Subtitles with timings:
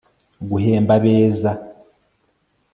[0.49, 1.51] guhemba abeza